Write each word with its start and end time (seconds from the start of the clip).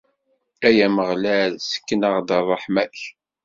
Ay 0.67 0.77
Ameɣlal, 0.85 1.53
ssken-aɣ-d 1.59 2.29
ṛṛeḥma-k! 2.47 2.97